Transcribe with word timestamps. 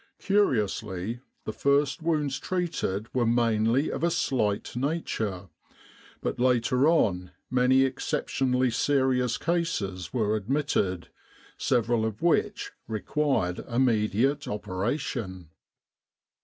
Curiously, 0.17 1.19
the 1.43 1.53
first 1.53 2.01
wounds 2.01 2.39
treated 2.39 3.13
were 3.13 3.23
mainly 3.27 3.91
of 3.91 4.03
a 4.03 4.09
slight 4.09 4.75
nature, 4.75 5.47
but 6.21 6.39
later 6.39 6.87
on 6.89 7.29
many 7.51 7.83
excep 7.83 8.25
tionally 8.25 8.73
serious 8.73 9.37
cases 9.37 10.11
were 10.11 10.35
admitted, 10.35 11.09
several 11.55 12.03
of 12.03 12.19
which 12.19 12.71
required 12.87 13.59
immediate 13.69 14.47
operation. 14.47 15.51